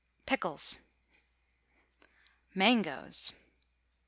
PICKLES. 0.25 0.79
MANGOES. 2.55 3.33